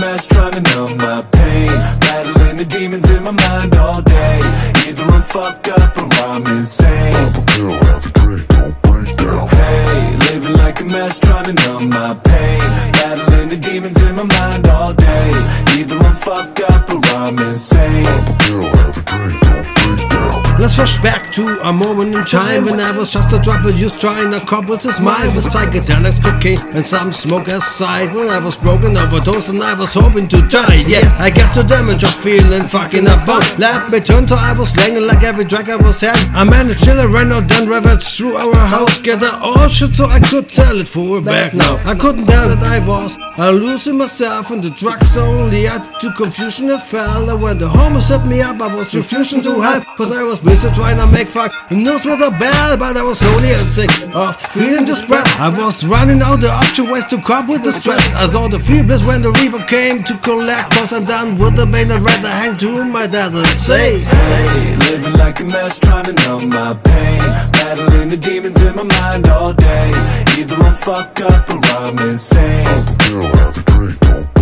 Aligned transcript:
mess 0.00 0.26
trying 0.26 0.52
to 0.52 0.60
numb 0.60 0.96
my 0.98 1.22
pain. 1.22 1.68
Battling 2.00 2.56
the 2.56 2.64
demons 2.64 3.08
in 3.10 3.22
my 3.22 3.30
mind 3.30 3.74
all 3.76 4.00
day. 4.02 4.40
Either 4.86 5.04
I'm 5.04 5.22
fucked 5.22 5.68
up 5.68 5.96
or 5.96 6.08
I'm 6.28 6.46
insane. 6.56 7.12
Pop 7.12 7.36
a 7.36 7.42
pill 7.52 7.72
every 7.94 8.12
day, 8.12 8.46
don't 8.48 8.82
break 8.82 9.16
down. 9.16 9.48
Hey, 9.48 10.16
living 10.30 10.56
like 10.56 10.80
a 10.80 10.84
mess 10.84 11.20
trying 11.20 11.46
to 11.46 11.52
numb 11.52 11.88
my 11.88 12.14
pain. 12.14 12.60
Battling 12.98 13.48
the 13.48 13.56
demons 13.56 14.00
in 14.02 14.16
my 14.16 14.24
mind 14.24 14.66
all 14.68 14.92
day. 14.92 15.30
Either 15.78 15.98
I'm 15.98 16.14
fucked 16.14 16.60
up 16.60 16.90
or 16.90 17.00
I'm 17.16 17.38
insane. 17.38 18.04
Pop 18.04 18.28
a 18.28 18.38
pill 18.44 18.64
every 18.64 19.40
day 19.40 19.45
Let's 20.58 20.74
flash 20.74 20.96
back 21.02 21.32
to 21.34 21.60
a 21.68 21.70
moment 21.70 22.14
in 22.14 22.24
time 22.24 22.64
when 22.64 22.80
I 22.80 22.90
was 22.90 23.12
just 23.12 23.30
a 23.30 23.36
of 23.36 23.78
used 23.78 24.00
trying 24.00 24.30
to 24.30 24.40
cope 24.40 24.70
with 24.70 24.82
his 24.82 24.98
mind 25.00 25.34
with 25.34 25.44
psychedelics, 25.44 26.22
cocaine, 26.22 26.58
and 26.74 26.84
some 26.84 27.12
smoke 27.12 27.48
aside. 27.48 28.14
When 28.14 28.28
I 28.28 28.38
was 28.38 28.56
broken, 28.56 28.96
overdose, 28.96 29.50
and 29.50 29.62
I 29.62 29.74
was 29.74 29.92
hoping 29.92 30.28
to 30.28 30.40
die. 30.48 30.82
Yes, 30.88 31.12
I 31.18 31.28
guess 31.28 31.54
the 31.54 31.62
damage 31.62 32.04
of 32.04 32.14
feeling 32.14 32.62
fucking 32.62 33.06
about 33.06 33.58
left 33.58 33.92
me 33.92 34.00
turned 34.00 34.28
to 34.28 34.34
I 34.34 34.58
was 34.58 34.70
slanging 34.70 35.06
like 35.06 35.22
every 35.24 35.44
drug 35.44 35.68
I 35.68 35.76
was 35.76 36.00
had. 36.00 36.16
I 36.34 36.42
managed 36.44 36.82
till 36.82 36.98
I 36.98 37.04
ran 37.04 37.32
out, 37.32 37.48
then 37.50 37.68
ravaged 37.68 38.08
through 38.16 38.36
our 38.36 38.66
house, 38.66 38.98
gather 39.00 39.32
all 39.42 39.68
shit 39.68 39.94
so 39.94 40.06
I 40.06 40.20
could 40.20 40.48
tell 40.48 40.80
it 40.80 40.88
for 40.88 41.20
back 41.20 41.52
now. 41.52 41.76
I 41.84 41.94
couldn't 41.94 42.26
tell 42.26 42.48
that 42.48 42.62
I 42.62 42.78
was 42.86 43.18
uh, 43.36 43.50
losing 43.50 43.98
myself 43.98 44.50
in 44.50 44.62
the 44.62 44.70
drugs 44.70 45.18
only. 45.18 45.68
I 45.68 45.76
to 46.00 46.12
confusion 46.16 46.70
I 46.70 46.80
fell. 46.80 47.28
And 47.28 47.42
when 47.42 47.58
the 47.58 47.68
homies 47.68 48.08
set 48.08 48.26
me 48.26 48.40
up, 48.40 48.58
I 48.62 48.74
was 48.74 48.94
refusing 48.94 49.42
to 49.42 49.60
help, 49.60 49.84
cause 49.98 50.12
I 50.12 50.22
was 50.22 50.45
busy 50.46 50.70
trying 50.72 50.96
to 50.96 51.06
make 51.06 51.28
fuck 51.28 51.52
news 51.70 52.04
with 52.04 52.22
a 52.22 52.30
bell, 52.38 52.78
but 52.78 52.96
I 52.96 53.02
was 53.02 53.20
lonely 53.22 53.50
and 53.50 53.68
sick 53.68 53.90
of 54.14 54.36
feeling 54.54 54.86
distressed. 54.86 55.38
I 55.40 55.48
was 55.50 55.84
running 55.84 56.22
out 56.22 56.36
the 56.36 56.50
option 56.50 56.90
ways 56.90 57.06
to 57.06 57.20
cope 57.20 57.48
with 57.48 57.62
the 57.64 57.72
stress. 57.72 58.02
I 58.14 58.28
saw 58.30 58.48
the 58.48 58.58
feebless 58.58 59.06
when 59.06 59.22
the 59.22 59.32
reaper 59.32 59.62
came 59.66 60.02
to 60.02 60.16
collect, 60.18 60.70
cause 60.70 60.92
I'm 60.92 61.04
done 61.04 61.36
with 61.36 61.56
the 61.56 61.66
pain. 61.66 61.90
I'd 61.90 62.00
rather 62.00 62.30
hang 62.30 62.56
to 62.58 62.84
my 62.84 63.06
desert. 63.06 63.46
Say, 63.58 63.98
say. 63.98 64.46
Hey, 64.46 64.76
living 64.76 65.14
like 65.14 65.40
a 65.40 65.44
mess, 65.44 65.78
trying 65.80 66.04
to 66.06 66.12
numb 66.12 66.48
my 66.48 66.74
pain 66.74 67.18
Battling 67.52 68.08
the 68.08 68.16
demons 68.16 68.60
in 68.62 68.76
my 68.76 68.82
mind 68.82 69.26
all 69.28 69.52
day 69.52 69.90
Either 70.38 70.56
I'm 70.56 70.74
fucked 70.74 71.20
up 71.20 71.50
or 71.50 71.58
I'm 71.76 71.98
insane 72.08 72.64
oh, 72.68 72.84
Pop 72.86 72.96
a 72.96 73.02
pill, 73.02 73.22
have 73.22 73.58
a 73.58 73.62
drink, 73.62 74.35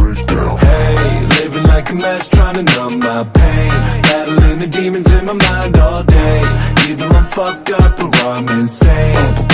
mess, 1.95 2.29
trying 2.29 2.55
to 2.55 2.63
numb 2.63 2.99
my 2.99 3.25
pain. 3.25 3.71
Battling 4.03 4.59
the 4.59 4.67
demons 4.67 5.11
in 5.11 5.27
my 5.27 5.33
mind 5.33 5.77
all 5.79 6.03
day. 6.03 6.41
Either 6.89 7.07
I'm 7.07 7.25
fucked 7.25 7.71
up 7.71 7.99
or 8.01 8.11
I'm 8.33 8.49
insane 8.61 9.45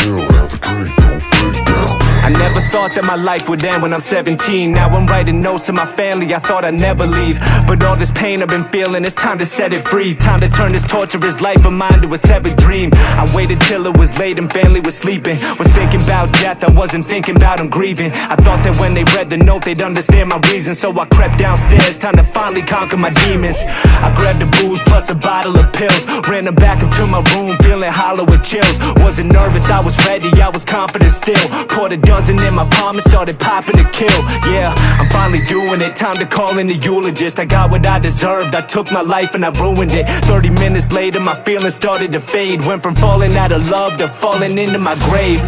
thought 2.80 2.94
that 2.94 3.04
my 3.04 3.14
life 3.14 3.46
would 3.50 3.62
end 3.62 3.82
when 3.82 3.92
I'm 3.92 4.00
17 4.00 4.72
Now 4.72 4.88
I'm 4.88 5.06
writing 5.06 5.42
notes 5.42 5.64
to 5.64 5.72
my 5.72 5.84
family, 5.84 6.34
I 6.34 6.38
thought 6.38 6.64
I'd 6.64 6.72
never 6.72 7.06
leave. 7.06 7.38
But 7.66 7.84
all 7.84 7.94
this 7.94 8.10
pain 8.10 8.40
I've 8.42 8.48
been 8.48 8.64
feeling, 8.64 9.04
it's 9.04 9.14
time 9.14 9.38
to 9.38 9.44
set 9.44 9.74
it 9.74 9.82
free. 9.82 10.14
Time 10.14 10.40
to 10.40 10.48
turn 10.48 10.72
this 10.72 10.84
torturous 10.84 11.42
life 11.42 11.66
of 11.66 11.74
mine 11.74 12.00
to 12.00 12.14
a 12.14 12.16
severed 12.16 12.56
dream. 12.56 12.90
I 12.94 13.30
waited 13.34 13.60
till 13.60 13.84
it 13.86 13.98
was 13.98 14.18
late 14.18 14.38
and 14.38 14.50
family 14.50 14.80
was 14.80 14.96
sleeping. 14.96 15.36
Was 15.58 15.68
thinking 15.68 16.00
about 16.02 16.32
death, 16.32 16.64
I 16.64 16.72
wasn't 16.72 17.04
thinking 17.04 17.36
about 17.36 17.60
I'm 17.60 17.68
grieving. 17.68 18.12
I 18.12 18.36
thought 18.36 18.64
that 18.64 18.76
when 18.80 18.94
they 18.94 19.04
read 19.14 19.28
the 19.28 19.36
note 19.36 19.66
they'd 19.66 19.82
understand 19.82 20.30
my 20.30 20.40
reason. 20.50 20.74
So 20.74 20.88
I 20.98 21.04
crept 21.04 21.38
downstairs, 21.38 21.98
time 21.98 22.14
to 22.14 22.24
finally 22.24 22.62
conquer 22.62 22.96
my 22.96 23.10
demons. 23.10 23.58
I 24.06 24.08
grabbed 24.16 24.40
a 24.40 24.46
booze 24.56 24.80
plus 24.84 25.10
a 25.10 25.14
bottle 25.14 25.54
of 25.58 25.70
pills. 25.74 26.06
Ran 26.26 26.46
them 26.46 26.54
back 26.54 26.82
up 26.82 26.90
to 26.92 27.06
my 27.06 27.20
room, 27.34 27.58
feeling 27.58 27.92
hollow 27.92 28.24
with 28.24 28.42
chills. 28.42 28.78
Wasn't 29.04 29.30
nervous, 29.30 29.68
I 29.68 29.80
was 29.80 29.98
ready, 30.06 30.30
I 30.40 30.48
was 30.48 30.64
confident 30.64 31.12
still. 31.12 31.46
Poured 31.68 31.92
a 31.92 31.98
dozen 31.98 32.40
in 32.40 32.54
my 32.54 32.69
palm 32.70 32.96
and 32.96 33.02
started 33.02 33.38
popping 33.38 33.76
to 33.76 33.88
kill. 33.90 34.20
Yeah, 34.50 34.72
I'm 34.98 35.08
finally 35.10 35.44
doing 35.46 35.80
it, 35.80 35.96
time 35.96 36.16
to 36.16 36.26
call 36.26 36.58
in 36.58 36.66
the 36.66 36.76
eulogist. 36.76 37.38
I 37.40 37.44
got 37.44 37.70
what 37.70 37.86
I 37.86 37.98
deserved, 37.98 38.54
I 38.54 38.62
took 38.62 38.90
my 38.90 39.00
life 39.00 39.34
and 39.34 39.44
I 39.44 39.50
ruined 39.50 39.92
it. 39.92 40.06
30 40.26 40.50
minutes 40.50 40.92
later, 40.92 41.20
my 41.20 41.34
feelings 41.42 41.74
started 41.74 42.12
to 42.12 42.20
fade. 42.20 42.64
Went 42.64 42.82
from 42.82 42.94
falling 42.96 43.36
out 43.36 43.52
of 43.52 43.68
love 43.68 43.96
to 43.98 44.08
falling 44.08 44.58
into 44.58 44.78
my 44.78 44.94
grave. 45.08 45.40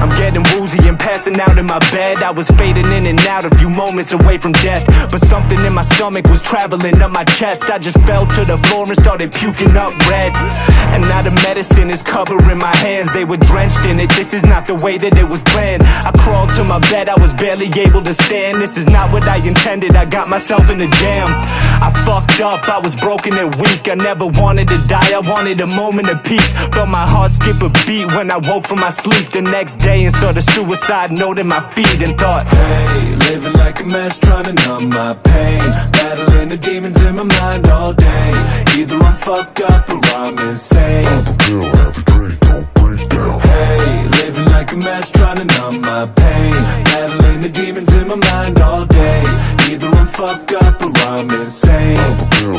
I'm 0.00 0.10
getting 0.10 0.44
woozy 0.54 0.86
and 0.88 0.98
passing 0.98 1.40
out 1.40 1.58
in 1.58 1.66
my 1.66 1.80
bed. 1.90 2.22
I 2.22 2.30
was 2.30 2.48
fading 2.52 2.86
in 2.92 3.06
and 3.06 3.20
out 3.26 3.44
a 3.44 3.50
few 3.56 3.68
moments 3.68 4.12
away 4.12 4.38
from 4.38 4.52
death. 4.52 4.86
But 5.10 5.20
something 5.20 5.58
in 5.64 5.72
my 5.72 5.82
stomach 5.82 6.26
was 6.28 6.40
traveling 6.40 7.00
up 7.02 7.10
my 7.10 7.24
chest. 7.24 7.70
I 7.70 7.78
just 7.78 8.00
fell 8.06 8.26
to 8.26 8.44
the 8.44 8.58
floor 8.68 8.86
and 8.86 8.96
started 8.96 9.32
puking 9.32 9.76
up 9.76 9.92
red. 10.08 10.36
And 10.94 11.02
now 11.02 11.22
the 11.22 11.32
medicine 11.42 11.90
is 11.90 12.02
covering 12.02 12.58
my 12.58 12.74
hands. 12.76 13.12
They 13.12 13.24
were 13.24 13.36
drenched 13.36 13.84
in 13.86 13.98
it, 14.00 14.10
this 14.10 14.32
is 14.34 14.44
not 14.44 14.66
the 14.66 14.74
way 14.76 14.98
that 14.98 15.16
it 15.16 15.28
was 15.28 15.42
planned. 15.42 15.82
I 15.82 16.12
crawled 16.18 16.50
to 16.50 16.64
my 16.68 16.78
bed, 16.90 17.08
I 17.08 17.18
was 17.20 17.32
barely 17.32 17.68
able 17.80 18.02
to 18.02 18.12
stand. 18.12 18.56
This 18.60 18.76
is 18.76 18.86
not 18.86 19.10
what 19.10 19.26
I 19.26 19.36
intended, 19.36 19.96
I 19.96 20.04
got 20.04 20.28
myself 20.28 20.70
in 20.70 20.80
a 20.80 20.88
jam. 21.00 21.26
I 21.80 21.90
fucked 22.04 22.40
up, 22.40 22.68
I 22.68 22.78
was 22.78 22.94
broken 22.94 23.36
and 23.38 23.54
weak. 23.56 23.88
I 23.88 23.94
never 23.94 24.26
wanted 24.26 24.68
to 24.68 24.78
die, 24.86 25.12
I 25.14 25.20
wanted 25.20 25.60
a 25.60 25.66
moment 25.66 26.08
of 26.08 26.22
peace. 26.22 26.52
Felt 26.74 26.88
my 26.88 27.08
heart 27.08 27.30
skip 27.30 27.62
a 27.62 27.70
beat 27.86 28.12
when 28.12 28.30
I 28.30 28.36
woke 28.48 28.66
from 28.66 28.80
my 28.80 28.90
sleep 28.90 29.30
The 29.30 29.42
next 29.42 29.76
day 29.76 30.04
and 30.04 30.14
saw 30.14 30.32
the 30.32 30.42
suicide 30.42 31.12
note 31.12 31.38
in 31.38 31.46
my 31.46 31.62
feet 31.72 32.02
And 32.02 32.18
thought, 32.18 32.44
hey, 32.46 33.16
living 33.30 33.54
like 33.54 33.80
a 33.80 33.84
mess, 33.84 34.18
trying 34.18 34.44
to 34.44 34.52
numb 34.52 34.90
my 34.90 35.14
pain. 35.14 35.60
Battling 35.92 36.48
the 36.50 36.58
demons 36.58 37.00
in 37.02 37.16
my 37.16 37.22
mind 37.22 37.66
all 37.68 37.92
day. 37.92 38.32
Either 38.76 38.96
I'm 38.96 39.14
fucked 39.14 39.60
up 39.62 39.88
or 39.88 40.00
I'm 40.14 40.38
insane. 40.38 41.04
Pop 41.04 41.28
a 41.28 41.36
pill, 41.38 41.64
a 41.64 41.92
drink, 42.04 42.40
don't 42.40 42.74
break 42.74 43.08
down. 43.08 43.40
Hey, 43.40 44.08
living 44.20 44.46
like 44.46 44.72
a 44.72 44.76
mess, 44.76 45.10
trying 45.10 45.14
to 45.14 45.14
numb 45.14 45.17
pain. 46.06 46.52
Battling 46.84 47.40
the 47.40 47.48
demons 47.48 47.92
in 47.92 48.08
my 48.08 48.14
mind 48.14 48.60
all 48.60 48.84
day. 48.86 49.22
Either 49.70 49.88
I'm 49.88 50.06
fucked 50.06 50.52
up 50.52 50.82
or 50.82 50.92
I'm 50.98 51.30
insane 51.30 52.57